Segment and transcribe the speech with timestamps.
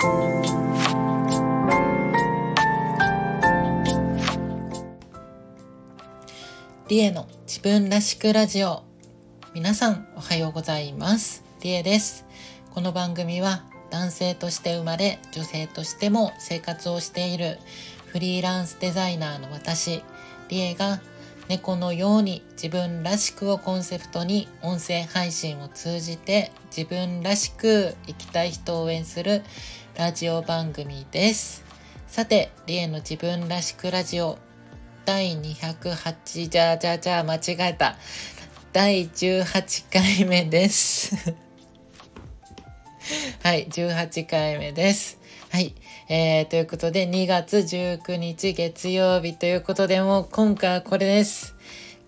[0.00, 0.06] リ
[7.00, 8.82] エの自分らしくラジオ。
[9.52, 11.44] 皆さんおはようございます。
[11.60, 12.24] リエです。
[12.70, 17.58] この番組は男性として生まれ女性としても生活をしている
[18.06, 20.02] フリーランスデザイナーの私
[20.48, 21.02] リエが
[21.50, 29.42] 猫のように自分らしくをコンセプトに音声配信を通じて自分らしく生きたい人を応援する
[30.00, 31.62] ラジオ番組です。
[32.06, 34.38] さて、リエの自分らしくラジオ。
[35.04, 37.96] 第208じゃあじゃあじゃあ間違えた。
[38.72, 41.34] 第18 回目です。
[43.42, 45.18] はい18回目です。
[45.50, 45.74] はい
[46.08, 51.54] えー、ということで2月19日月曜日ということでもう今回はこれです。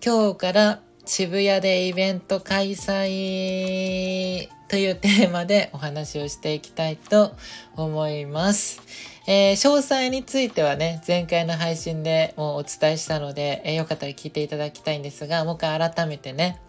[0.03, 7.33] 今日から渋谷でイベント開催というテーマでお話をしていきたいと
[7.75, 8.81] 思います。
[9.27, 16.59] えー、詳細についてはね、前回の配信でもうお伝えしたので、えー、よかったら聞いていただきたいんですが、もう一回改めてね、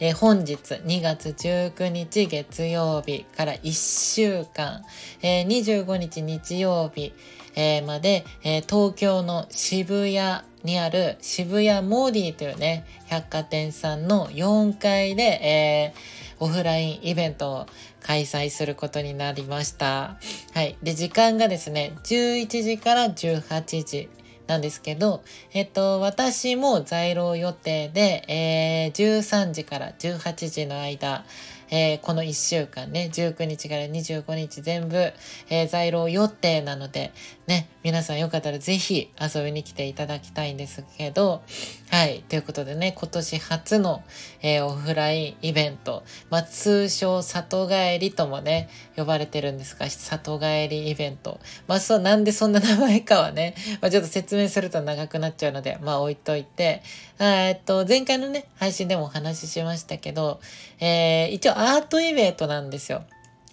[0.00, 4.82] えー、本日2月19日月曜日から1週間、
[5.20, 7.12] えー、25日日曜日、
[7.54, 17.66] えー、まで、えー、東京の渋谷にある渋谷モーディというね、百貨店さんの4階で、えー、オフラインイベントを
[18.02, 20.16] 開催することになりました。
[20.54, 20.78] はい。
[20.82, 24.08] で、時間がですね、11時から18時
[24.50, 31.24] なんですけど、えっと、私も在労予定で、えー、13時から18時の間、
[31.70, 35.12] えー、この1週間ね、19日から25日全部、
[35.50, 37.12] えー、在労予定なので、
[37.50, 41.42] ね、皆さんよかったらぜひ遊びに来ていただきたいんですけど、
[41.90, 44.04] はい、ということでね、今年初の、
[44.40, 51.40] えー、オフラインイベント、まあ、通称里帰りともね、呼ばれてるんですが、里帰りイベント。
[51.66, 56.84] まあ、そう、なんでそんな名前かはね、まあ、ちょっと説明すると長くなっちゃうので、まあ、置いといて、
[57.18, 60.38] えっと、前回のね、配信でもお話ししましたけど、
[60.78, 63.02] えー、一応アートイベントなんですよ。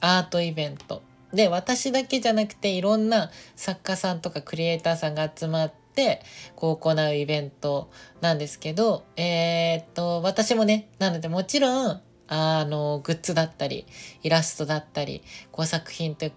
[0.02, 1.02] アートイベント。
[1.34, 6.22] で、私だけじゃなくていろんな作家さんとかクリエイターさんが集まって、
[6.56, 7.90] こう行うイベント
[8.22, 13.86] なんですけど、えー、っと、私もね、なのでもちろん、あの、グッズだったり、
[14.24, 16.30] イラストだったり、こう作品と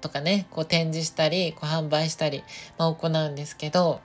[0.00, 2.42] とかね、こう展示したり、こう販売したり、
[2.76, 4.00] まあ、行うんですけど、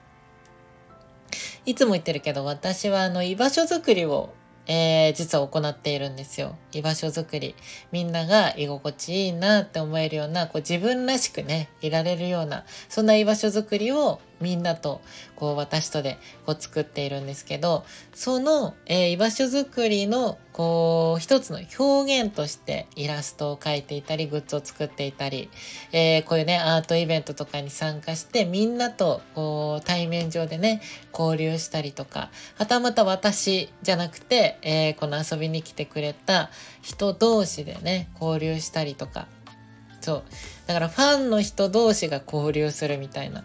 [1.66, 4.32] いつも言ってるけど、私はあの居場所づくりを
[4.72, 6.56] えー、実は行っているんですよ。
[6.72, 7.54] 居場所づくり。
[7.92, 15.00] みんなが居心地いいなって思えるような、こう自分らしくね、いられるような、そんな居場所づくりをみんなと、
[15.36, 25.50] こう私とでこう作っているんですけど、その、えー、居場所づくりの、こう、一つの表現としてイラストを描いていたり、グッズを作っていたり、
[25.92, 30.80] えー、こういうね、アートイベントとかに参加して、みんなと、こう、対面上でね、
[31.16, 36.50] 交流したりとか、はたまた私じゃなくて、えー、この遊びに来てくれた
[36.82, 39.26] 人同士でね、交流したりとか、
[40.00, 40.24] そう。
[40.66, 43.44] だからファンの人同士が交流するみたいな。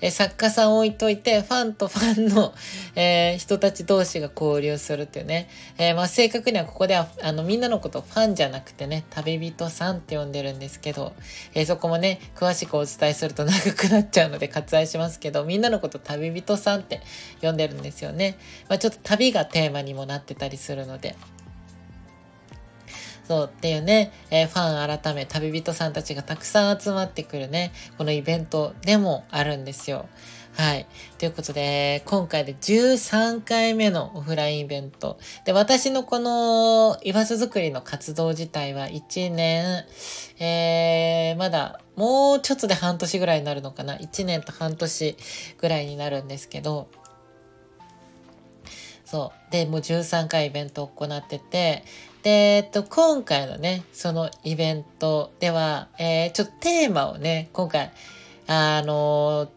[0.00, 2.52] え作家さん置いといて、ファンとファンの、
[2.94, 5.48] えー、人たち同士が交流するっていうね。
[5.78, 11.14] えー、まあ、正確にはここでは、あの、みんなのことファンじゃなくてね、旅人さんって呼んでるんですけど、
[11.54, 17.00] えー、そこもね、詳しくお伝えすると長くなっちゃうので割愛しますけど、みんなのこと旅人さんって
[17.40, 18.36] 呼んでるんですよね。
[18.68, 21.16] まあ、ちょっと旅がテーマにもなってたりするので。
[23.26, 30.06] そうっていうね、えー、ファン改め旅人さんたちがたくさん集まってくるね、このイベントでもあるんですよ。
[30.56, 30.86] はい。
[31.18, 35.18] ということで、今回で13回目のオフラインイベント。
[35.44, 39.84] で、私のこの居場所づくりの活動自体は1年、
[40.38, 43.96] えー、まだもうちょっとで半年ぐらいになるのかな。
[43.96, 45.16] 1年と半年
[45.58, 46.88] ぐらいになるんですけど、
[49.04, 49.52] そう。
[49.52, 51.84] で、もう13回イベントを行ってて、
[52.24, 57.92] で、えっと、今回のね、そのイベントでは、えー、ちょっとテーマをね、今回、
[58.46, 59.50] あの、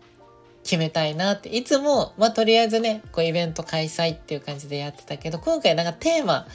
[0.64, 6.46] 決めたいなって、いつも、まあ、とりあえずね、こうイベント開催っていう感じでやってたけど、今回なんかテーマ、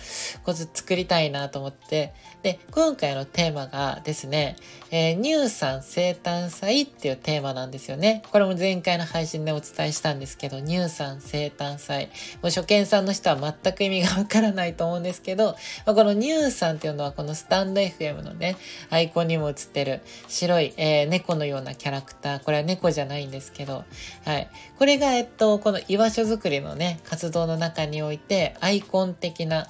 [0.44, 2.12] こう作りたいなと思って、
[2.42, 4.56] で、今回のテーマがですね、
[4.90, 8.22] えー、乳酸生誕祭っていうテーマなんですよね。
[8.32, 12.06] これも前回の配信でお伝えしたんですけど、乳酸生誕祭。
[12.42, 15.54] もう初見さんの人は全く意味がわからないと思うんですけど、
[15.86, 18.56] まあ、この乳酸っていうのはこのスタンド FM のね、
[18.90, 22.42] アイコンにも映ってる白い、えー、猫のようなキャラクター。
[22.42, 23.84] これは猫じゃないんですけど、
[24.24, 24.50] はい。
[24.78, 29.68] これが、えっと、この居場所づくりのね、活動の中において、アイコン的な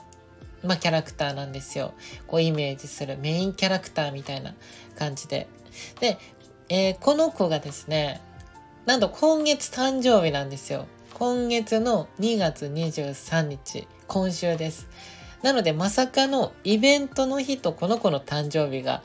[0.63, 1.95] まあ、キャラクターなんですよ。
[2.27, 4.55] こうイメージするメインキャラクターみたいな
[4.99, 5.49] 感じで。
[6.01, 6.19] で、
[6.69, 8.21] えー、この子がですね、
[8.87, 10.87] なんと今月誕生日なんですよ。
[11.15, 14.89] 今月の2月23日、今週です。
[15.43, 19.03] なのでまさかのイベントの日とこの子の誕生日が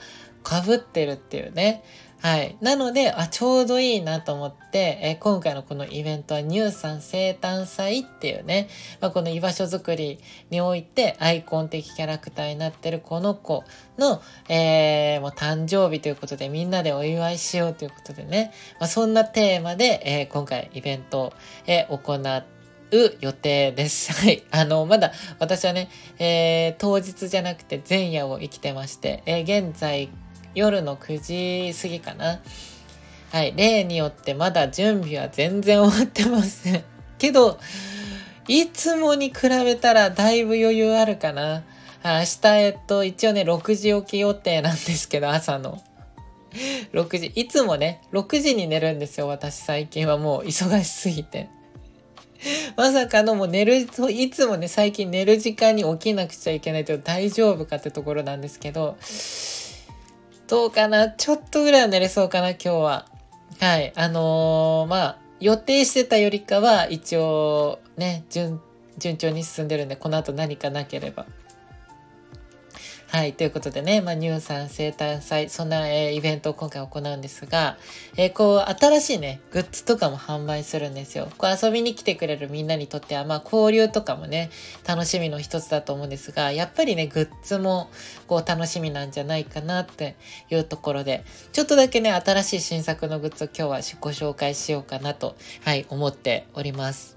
[0.47, 1.83] 被ってるっていうね。
[2.19, 2.57] はい。
[2.61, 8.69] なので、あ、ちょうどいいなと思って、え、今回のこのイベントは乳酸生誕祭っていうね、
[8.99, 10.19] まあ、この居場所づくり
[10.49, 13.63] においてアイコン的キャラクターになってるこの子
[13.99, 21.33] の、えー、もう誕生日ということでみんなでお祝いしようということでね、まあ、そんなテーマで、えー、今回イベントを、
[21.67, 22.57] えー、行って
[22.91, 24.13] う予定です。
[24.25, 24.43] はい。
[24.51, 30.09] あの、まだ私はね、えー、当日じゃなくて前夜を生きてまして、えー、現在
[30.55, 32.39] 夜の9時過ぎかな。
[33.31, 33.53] はい。
[33.55, 36.83] 例によってまだ準備は全然終わってません。
[37.17, 37.59] けど、
[38.47, 41.63] いつもに比べたらだいぶ余裕あるかな。
[42.03, 42.11] 明
[42.41, 45.81] 日、えっと、一応ね、6時起き予定なんですけど、朝の。
[46.93, 47.27] 6時。
[47.27, 51.49] いつもね、6時に寝るんですよ、私最近はもう忙しすぎて。
[52.75, 58.97] まさかのもう寝る、いつもね、最近寝る時間に起きなくちゃいけないと大丈夫かってところなんですけど、
[60.47, 63.05] どうかなちょっとぐらいは寝れそうかな今日は。
[63.59, 63.91] はい。
[63.95, 68.61] あのー、まあ、予定してたよりかは、一応、ね、順、
[68.97, 71.25] 順調に進んでるんで、この後何かなければ。
[73.09, 73.31] はい。
[73.31, 77.77] ということでね、まあ、乳酸生誕祭、そんな、えー、イベントを今回行うんですが、
[78.17, 81.29] えー、こう、新しいね、グッズとかも販売するんですよ。
[81.37, 84.49] こう、遊びに来てくれるみんなにとっては、まあ、交流とかもね、
[84.85, 87.89] 楽しみの一つだと思うんですが、やっぱりね、グッズも、
[88.27, 90.17] こう、楽しみなんじゃないかなって
[90.49, 91.23] いうところで、
[91.53, 97.15] ちょっとだけね、新しい新作のグッズを今日はご紹介しようかなと、はい、思っております。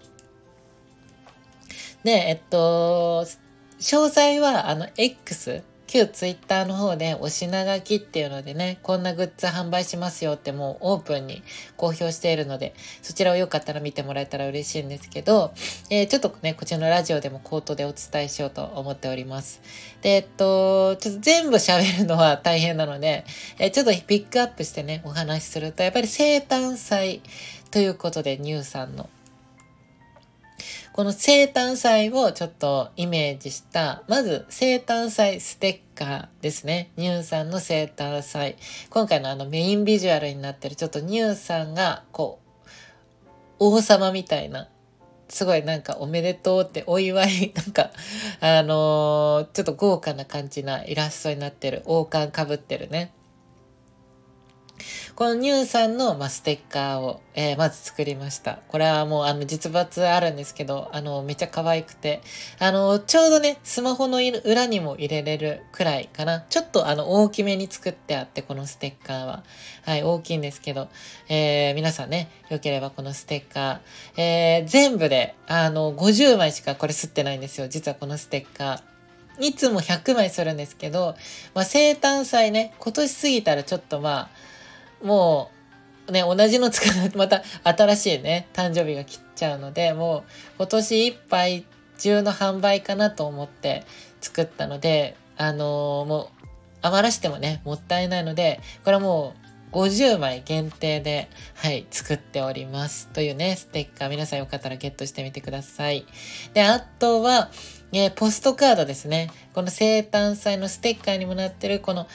[2.04, 3.26] で、えっと、
[3.81, 11.42] 詳細は、あの、X、旧ツイッターの方でお品書きっていうのでね、こんなグッズ販売しますよってもうオープンに
[11.76, 15.52] 公表しているので、そちらをよかったら見てもらえたら嬉しいんですけど、
[15.90, 19.60] えー、ちょっとね、こちらのラジオでも口頭でお伝えしようと思っております。
[20.00, 23.25] で、えっと、ちょっと全部喋るのは大変なので、
[23.58, 27.20] えー、ちょっとピックアップしてね、お話しすると、やっぱり生誕祭
[27.72, 29.10] ということで、ニューさんの
[31.00, 36.91] この生誕祭をちょっとイメージした、まず生誕祭ステッカーですね。
[36.99, 38.56] ニューさんの生誕祭。
[38.91, 42.69] 今回のあのメインビジュアルになってるちょっとニューさんがこう、
[43.61, 44.69] 王様みたいな、
[45.31, 47.93] すごいなんかおめでとうってお祝い、 なんか、
[48.41, 53.14] あのー、ちょっと豪華な感じなイラストになってる、王冠かぶってるね。
[55.14, 58.60] このニューさんの、まあ、ステッカーを、えー、まず作りました。
[58.68, 62.22] これはもう、あの、実物あるんですけど、あの、めっちゃ可愛くて、
[62.58, 66.40] あの、ちょうどね、スマホの裏にも入れれるくらいかな。
[66.48, 69.44] ちょっと、あの、大きめに作ってあって、このステッカーは。
[69.84, 70.88] はい、大きいんですけど、
[71.28, 77.68] えー、皆さんね、よければこのステッカー、えー、全部で、あの、50枚しかこれ吸ってないんですよ。
[77.68, 78.90] 実はこのステッカー。
[79.40, 81.16] いつも100枚するんですけど、
[81.54, 84.28] まあ、生誕祭ね、今年過ぎたらちょっとまあ、
[85.02, 85.50] も
[86.08, 90.23] う、ね、同じの使う、また新しいね、誕生日が来ちゃうので、もう
[90.58, 91.64] 今年いっぱい
[91.99, 93.85] 中の販売かなと思って
[94.20, 96.47] 作ったので、あのー、もう
[96.82, 99.35] 余らしてもね、もったいないので、これはも
[99.73, 103.09] う50枚限定で、はい、作っております。
[103.09, 106.07] というね、ステッカー皆さんよかったらゲットしてみてください。
[106.54, 107.50] で、あとは、
[107.92, 109.30] えポストカードですね。
[109.52, 112.07] この生誕祭のステッカーにもなってる、この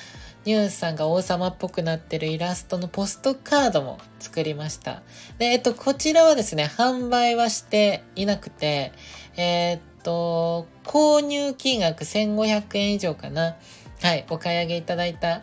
[0.46, 5.02] ニュースさんが王様っぽくなってるイラストのポストカードも作りました。
[5.40, 8.94] で、えっと、こちらはですね、販売はしていなくて、
[9.38, 13.58] えー、っと、購入金額1500円以上かな。
[14.02, 15.42] はい、お買い上げいただいた、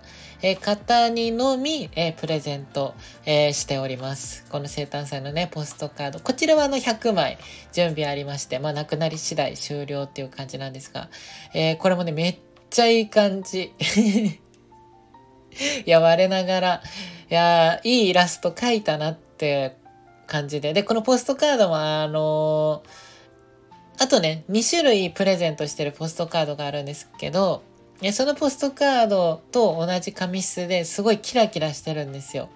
[0.61, 2.95] 方にのみ、えプレゼント、
[3.25, 4.45] え、しております。
[4.51, 6.21] この生誕祭のね、ポストカード。
[6.21, 7.39] こちらはあの100枚
[7.73, 11.09] 準備ありまして、まあ、なくなり次第終了っていう感じなんですが、
[11.55, 12.39] えー、これもね、めっ
[12.71, 13.73] ちゃいい感じ。
[15.85, 16.83] い や、我ながら、
[17.31, 19.77] いや、いいイラスト描いたなって
[20.27, 20.73] 感じで。
[20.73, 22.83] で、このポストカードも、あの
[23.99, 27.63] あとね、2種類プレゼントしてるポストカードがあるんですけど、
[28.13, 32.49] そのポストカードと同じ紙質ですごいキラキラしてるんですよ。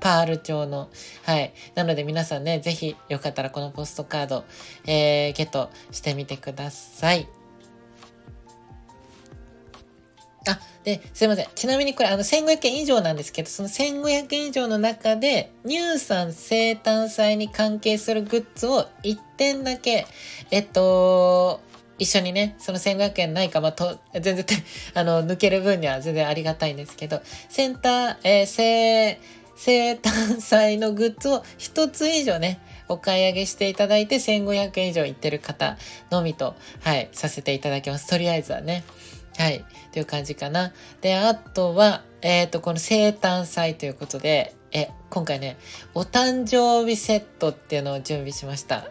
[0.00, 0.90] パール調の。
[1.22, 1.54] はい。
[1.74, 4.44] なので皆さんね、ぜひよかったらこのポストカード、
[4.86, 7.28] えー、ゲットしてみてください。
[10.84, 11.46] で、すいません。
[11.54, 20.06] ちなみにこれ、あの、1500円以上なんですけど、その1500円以上の中で、乳酸生誕祭に関係するグッズを1点だけ、
[20.50, 21.60] えっと、
[21.98, 24.44] 一緒にね、その1500円ないか、まあ、と、全然、
[24.92, 29.18] あの、抜ける分には全然ありがたいんですけど、センター、えー、生、
[29.56, 35.78] 生誕祭のグッズを一つ以上ね、お買い上げしていただいて1500円以上いってる方
[36.10, 38.08] のみと、はい、させていただきます。
[38.08, 38.84] とりあえずはね。
[39.36, 39.64] はい。
[39.92, 40.72] という感じかな。
[41.00, 45.56] で、あとは、えっ、ー、と、この生誕祭ということで、え、今回ね、
[45.94, 48.88] お誕生日セットっていうのを準備しました。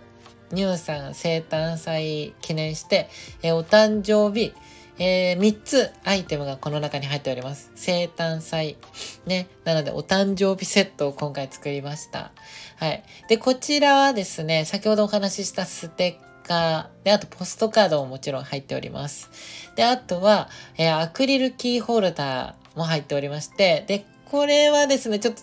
[0.52, 3.10] ニューさん生誕祭記念して、
[3.42, 4.54] えお誕生日、
[5.00, 7.72] えー、3つアイテムがこの中に入っております。
[7.76, 8.78] 生誕祭。
[9.26, 9.48] ね。
[9.64, 12.32] なので、お誕生日セットを今回作りました。
[12.78, 13.04] はい。
[13.28, 19.30] で、こちらはですね、先ほどお話ししたステッカー、で、あとポストカードももちろん入っております。
[19.76, 25.42] で、あとは、えー、アクリルキーホルダーも入っておりまして、で、これはですね、ちょっと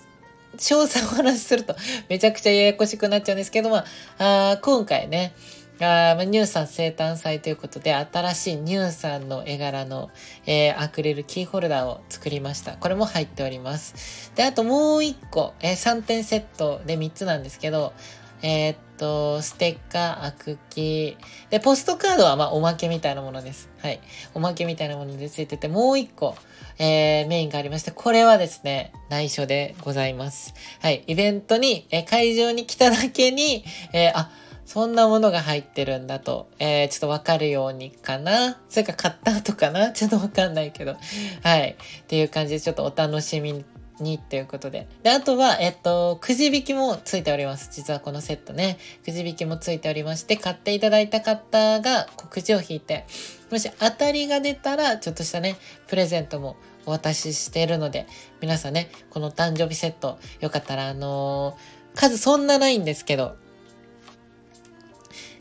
[0.56, 1.76] 詳細お話しすると
[2.08, 3.84] めちゃくちゃややこしくなっちゃうんですけど、ま
[4.18, 5.32] あ、あ今回ね、
[5.80, 10.10] あまあ、ニューさん生誕祭ということで、新しいニューさんの絵柄の、
[10.44, 12.76] えー、アクリルキーホルダーを作りました。
[12.76, 14.32] これも入っております。
[14.34, 17.94] で、あともう一個、えー、3点セットで3つなんですけど、
[18.42, 21.50] えー、っと、ステッカー、アクキー。
[21.50, 23.70] で、ポストカードはまあおまけみたいなものです。
[23.78, 24.00] はい。
[24.34, 26.34] おまけみたいなものでついてて、もう一個、
[26.78, 30.54] えー、メインがありまして、これはですね、内緒でございます。
[30.80, 31.04] はい。
[31.06, 34.30] イベントに、えー、会場に来ただけに、えー、あ、
[34.64, 40.96] そんなものが入ってるんだと、えー、ちょっとわかるようにかなそれか買った後かなちょっとわかんないけど。
[41.42, 41.76] はい。
[42.02, 43.64] っていう感じでちょっとお楽しみ
[44.02, 44.88] にっていうことで。
[45.02, 47.70] で、あとは、えっと、くじ引きもついております。
[47.72, 48.78] 実はこのセットね。
[49.04, 53.06] くじ引きもついておりまして、買っていただいた方がくじを引いて、
[53.50, 55.56] もし当たりが出たら、ちょっとしたね、
[55.88, 58.06] プレゼントもお渡ししているので、
[58.40, 63.36] 皆さんね、この誕生日セット、よかったら、あのー、数そんなないんですけど、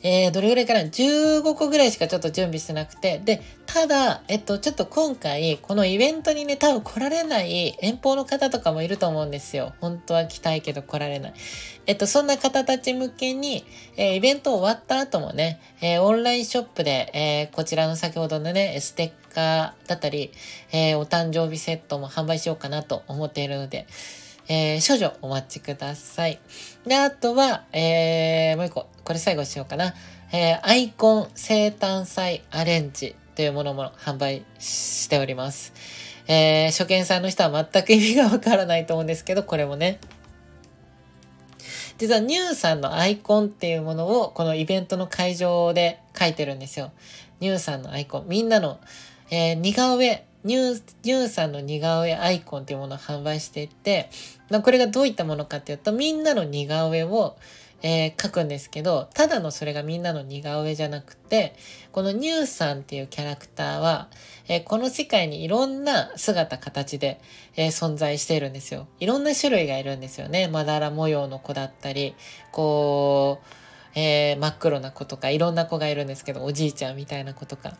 [0.01, 3.19] えー、どれぐらいかな ?15 個ぐらいしかちょっと準備してなくて。
[3.23, 9.73] で、ただ、えっと、ちょっと今回、このイベントにね、多分来られない遠方の方とかもいると思うんですよ。
[9.81, 11.33] 本当は来たいけど来られない。
[11.85, 13.65] えっと、そんな方たち向けに、
[13.97, 20.31] えー、イベント終わった後もね、えー、オンラインショップで、えー、こちらの先ほどのね、ステッカーだったり、
[20.71, 23.87] えお誕生日セットも販売しようかなと思っているので、
[24.49, 26.39] えー、少々お待ちください。
[26.85, 29.93] で、あとは、えー、もう一個、これ最後しようかな。
[30.31, 35.73] えー、アイコン生誕祭アレンジというものも販売しております。
[36.27, 39.99] えー、初見さんの人は全く意味がわからないと思うんですけど、これもね。
[41.99, 46.91] 実はニューさんのアイコンっていうものをこのイベントの会場で書いてるんですよ。
[47.39, 48.25] ニューさんのアイコン。
[48.27, 48.79] みんなの、
[49.29, 54.09] えー、似顔絵、ニュー、ニューさんの似顔絵アイコンっていうものを販売していて、
[54.63, 57.35] これがどういったものかっていうと、みんなの似顔絵を、
[57.81, 61.55] えー、描くんですけど、ただのそれがみんなの似顔絵じゃなくて、
[61.91, 64.07] このニューさんっていうキャラクターは、
[64.47, 67.19] えー、この世界にいろんな姿、形で、
[67.57, 68.87] えー、存在しているんですよ。
[68.99, 70.47] いろんな種類がいるんですよね。
[70.47, 72.15] まだら模様の子だったり、
[72.51, 73.45] こう、
[73.95, 77.77] え真っ黒な子とか、いろんな子がいるんですけど、おじいちゃんみたいな子とか。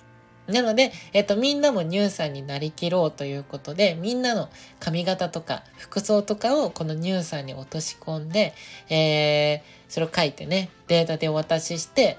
[0.50, 8.54] なので、えっと、みんなもニューさんになりきろうということで、みんなの髪型とか服装とかをこのニューさんに落とし込んで、
[8.90, 12.18] えー、それを書いてね、データでお渡しして、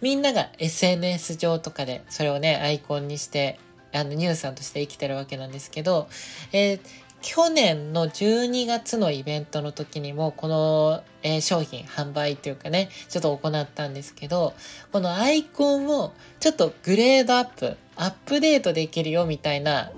[0.00, 3.58] みんなが SNS 上とかでそれをね、アイコンにして、
[3.92, 6.08] あの、ニューさんとして生きてるわけなんですけど、
[6.52, 6.80] えー、
[7.26, 14.52] 去年の12月のイベントの時にも、この、えー、商品販売というかね、ちょっと行ったんですけど、
[14.92, 19.90] このアイコンをちょっとグレードアップ、アップデートできるよみたいな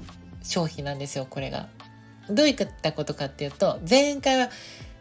[0.44, 1.68] 商品なんですよ、これが。
[2.30, 4.48] どういったことかっていうと、前回は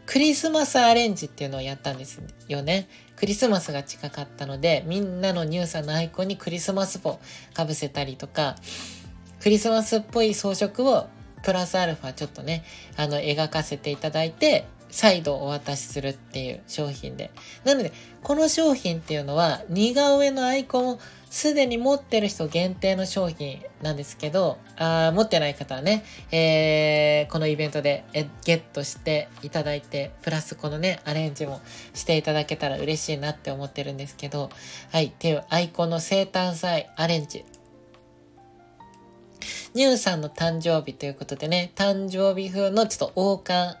[0.04, 2.88] クリスマスアレンジっていうのをやったんですよね。
[3.14, 7.20] クリスマスが近かったので、みんなのニューさんのアイコンにクリスマスポ
[7.54, 8.56] かぶせたりとか、
[9.40, 11.08] クリスマスっぽい装飾を
[11.46, 12.64] プラスアルファちょっとね、
[12.96, 17.30] あの、描かせていただいて、再度お渡しするっていう商品で。
[17.62, 17.92] なので、
[18.24, 20.98] この商品っていうのは、似顔絵のアイコンを
[21.30, 28.04] すでに持ってる人限定の商品なんですけど、あ持ってない方はね、えー、このイベントで
[28.44, 31.60] ゲットしていただいて、プラスこのね、アレンジも
[31.94, 34.50] していただけたら嬉しいなって思ってるんですけど、
[34.90, 37.44] はい、っていうアイコンの生誕祭アレンジ。
[39.74, 43.78] ニューさんの誕生日ということでね、誕生日風のちょっと王冠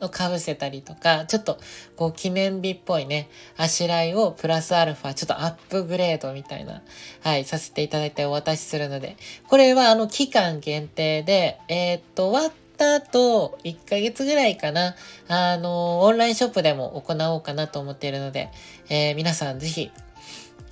[0.00, 1.58] をかぶせたりとか、ちょっと
[1.96, 6.82] こう記念日っぽいね、あしらいをプラスアルファ、ちょっとアップグレードみたいな、
[7.20, 9.16] はい、させていただいてお渡しするので、
[9.48, 14.96] これはあの期間限定で、えー、っと、終わった後、1ヶ月ぐらいかな、
[15.28, 18.50] あの、オンラインショップでも行おうかなと思っているので、
[18.88, 19.90] えー、皆さんぜひ、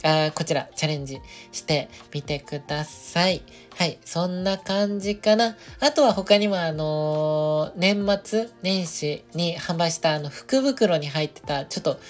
[0.04, 3.42] あこちらチャレンジしてみてください。
[3.79, 4.01] はい。
[4.05, 5.57] そんな感じかな。
[5.79, 12.01] あとは他にもあのー、年末年始に販売したあの福袋に入ってたちょっと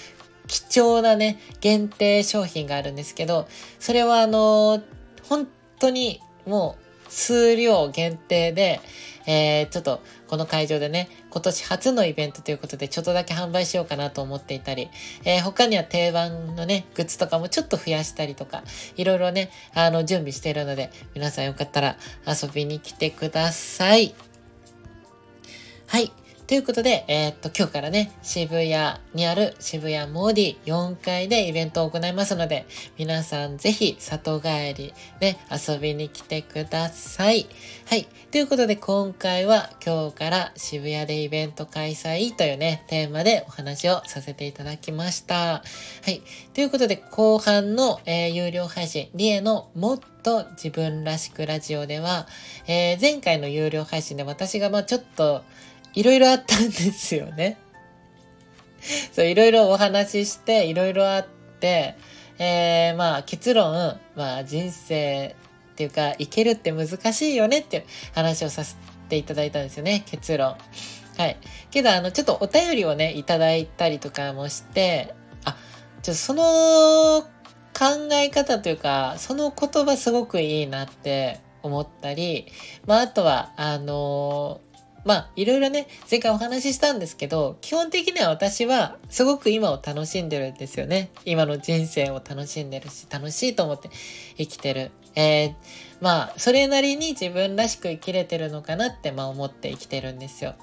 [0.47, 3.47] 貴重なね、限定商品があるんですけど、
[3.79, 4.81] それはあのー、
[5.25, 5.47] 本
[5.79, 6.75] 当にも
[7.07, 8.81] う数量限定で、
[9.31, 14.89] えー、ちょっとこの会場でね、今年初のイベントということでちょっとだけ販売しようかなと思っていたり、
[15.23, 18.63] えー、他には定番のね、グッズとかもちょっと増やしたりとか、
[18.97, 24.15] いろいろね、あの、準備しているので、皆さんよかったら遊びに来てください。
[25.85, 26.11] はい。
[26.49, 28.73] ということで、えー、っと、今日からね、渋谷
[29.13, 32.65] にある渋谷モーディ4階でイベントを行いますので、
[32.97, 37.45] 皆さんぜひ里帰りね、遊びに来てください。
[37.85, 38.07] はい。
[38.31, 45.35] ということで、今回は今日から渋谷でイベント開催というね、テーマでお話をさせていただきました。
[45.35, 45.61] は
[46.07, 46.23] い。
[46.55, 52.25] ということで、後半の、えー、有料配信、リエのもっと自分らしくラジオでは、
[52.65, 55.43] えー、前回の有料配信で私がまあちょっと、
[55.99, 57.57] いろいろあったんですよね。
[59.11, 61.27] そう、いろいろお話しして、いろいろあっ
[61.59, 61.95] て、
[62.37, 65.35] えー、まあ結論、まあ人生
[65.71, 67.83] っていうか、生けるって難しいよねっていう
[68.15, 68.77] 話をさせ
[69.09, 70.55] ていただいたんですよね、結論。
[71.17, 71.35] はい。
[71.69, 75.13] けど、あの、ちょっとお便りをね、いただいたりとかもして、
[75.43, 75.57] あ、
[76.01, 77.23] ちょっとその
[77.77, 82.47] 考え方というか、その言葉すごくいいなって思ったり、
[82.85, 84.61] まあ、あとは、あの
[85.05, 91.09] まあ、いろいろね、前回お話ししたんですけど、基本的には私はすごく今を楽しんでるんですよね。
[91.25, 93.89] 今の人生を楽しんでるし、楽しいと思って
[94.37, 94.91] 生きてる。
[95.15, 95.53] えー、
[96.01, 100.55] まあ、それなりに自分らしく生きれてるのかなって、まあ思って生きてるんですよ。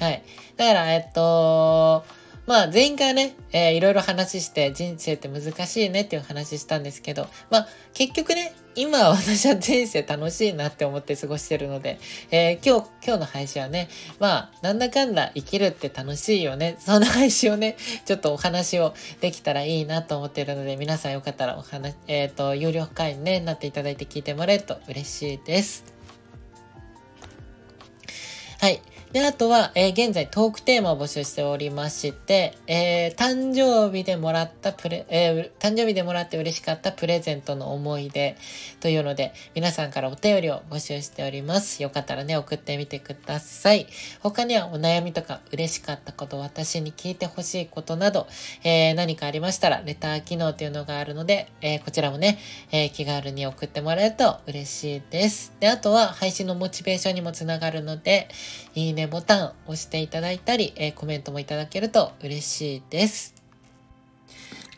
[0.00, 0.22] はい。
[0.56, 2.04] だから、えっと、
[2.46, 12.00] まあ前回ね、えー、いろいろ話して人生って難しいねっていう話したんですけど、まあ結局ね、今私は人生楽しいなって思って過ごしてるので、
[12.32, 16.76] えー、今日、今日の配信はね、まあなんだかんだ生きるって楽しいよね。
[16.80, 17.76] そんな配信をね、
[18.06, 25.84] ちょっとお話をできたらいいなと思ってるので、皆さんよかったらお話、えっ、ー、と、有料会員ね、なっていただいて聞いてもらえると嬉しいです。
[28.60, 28.80] はい。
[29.12, 38.38] で、あとは、えー、現在トークテーマを募集しておりまして、えー、誕生日でもらったプレ、えー、誕生日でもらって嬉しかったプレゼントの思い出
[38.80, 41.82] というので、皆さんからお便りを募集しております。
[41.82, 43.86] よかったらね、送ってみてください。
[44.22, 48.26] 他にはお悩みとか嬉しかったこと、私に聞いてほしいことなど、
[48.64, 52.38] え何かありましたら、レター機能というのがあるので、えこちらもね、
[52.70, 55.52] え気軽に送ってもらえると嬉しいです。
[55.60, 58.28] で、あとは配信のモチベーションにもつながるので、
[58.74, 63.34] いいねボタンを押していただいたり、えー、コメントもいただけると嬉しいです。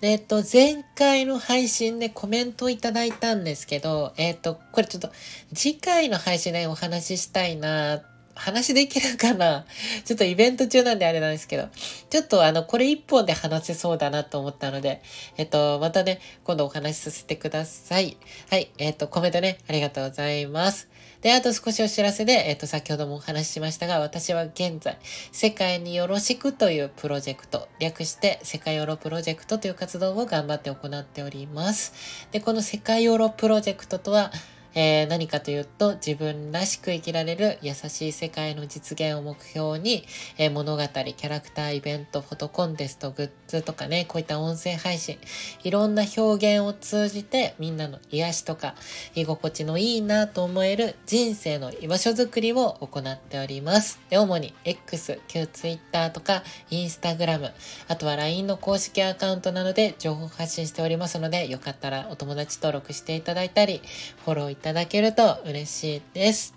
[0.02, 5.10] えっと、前回の配信でコメントをいただいたんですけど、えっと、これちょっと
[5.54, 8.02] 次回の配信でお話ししたいな
[8.34, 9.64] 話できるかな
[10.04, 11.68] ちょっとイベント中なんであれなんですけど、
[12.10, 15.02] ちょっとあの、これ一本で話せそうだなと思ったので、
[15.37, 18.16] えっと、またね、今度お話しさせてください。
[18.50, 20.88] はい、えっと、コメントね、ありがとうございます。
[21.24, 24.98] で、あと少しお知らせで、えっと、先ほどもお話ししましたが、私は現在、
[25.32, 31.94] 世界によろしくというプロジェクト、略して世界ヨロプロジェクトという活動を頑張って行っております。
[32.30, 34.32] で、この世界ヨロプロジェクトとは、
[34.74, 40.04] えー、何かというと自分らしく生きられる優しい世界の実現を目標に、
[40.37, 45.18] えー、物語、キャラクター、イベント、フォトコンテスト、グッズとかね、こういった音声配信、
[45.62, 48.74] いろんな表現を通じてみんなの癒しとか
[49.14, 54.00] 居心地のいいなと思える人生の居場所づくりを行っております。
[54.10, 57.52] で、主に X、旧 Twitter とか Instagram、
[57.87, 63.80] あとは LINE の公式アカウントなどで情報発信しておりますので、よかったらお友達登録していただいたり、
[64.24, 66.55] フォローいただただけると嬉しいです。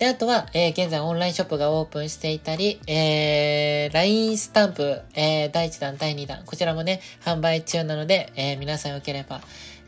[0.00, 9.40] で、あとは、えー、現在オンラインショップがオープンしていたり、えー、LINE スタンプ、えー、第1弾、第2弾、こちらもね、販売中なので、えー、皆さんよければ、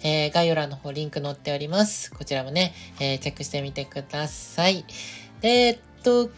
[0.05, 2.13] えー、概要欄の方リンク載っております。
[2.13, 4.85] こちらもね、えー、チェックしてみてください。
[5.41, 6.31] で、えっと、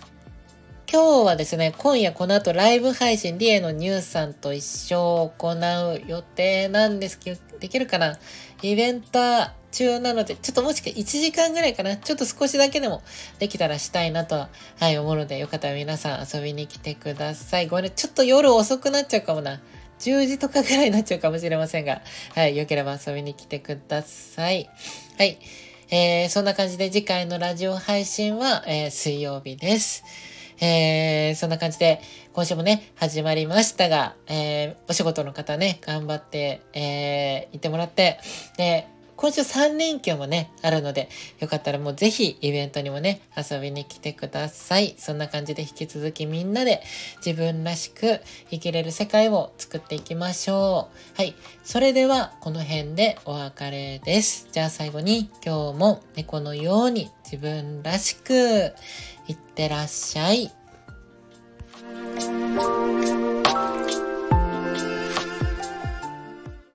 [0.91, 8.19] 今日はですね、今夜この後ライブ配信、リエのニューさんと一緒行う予定なんですけど、できるかな？
[8.61, 11.97] イベントは中なので、ちょっともしか1時間ぐらいかな。
[11.97, 13.03] ちょっと少しだけでも
[13.39, 17.67] できたらしたいなとは、はい、思うので、よかったら皆さん遊びに来てください。
[17.67, 19.61] ごめんね、ちょっと夜遅くなっちゃうかもな。
[19.99, 22.03] 10時とかぐらいになっちゃうかもしれませんが、
[22.35, 24.69] はい、よければ遊びに来てください。
[25.19, 25.39] はい。
[25.91, 30.05] えー、そんな感じで次回のラジオ配信は、えー、水曜日です。
[30.61, 32.01] えー、そんな感じで、
[32.33, 38.21] 今週もね、始まりましたが、えー、お仕事の方ね、頑張って、えー、行ってもらって、
[38.57, 44.95] で、今週3連休もね、あるので、よかったらもうぜひイベントにもね、遊びに来てください。
[44.99, 46.83] そんな感じで引き続きみんなで
[47.25, 48.21] 自分らしく
[48.51, 51.17] 生きれる世界を作っていきましょう。
[51.17, 51.35] はい。
[51.63, 54.49] それではこの辺でお別れです。
[54.51, 58.75] じゃあ最後に今日も猫のように自分らしく
[59.29, 60.51] いってらっしゃい。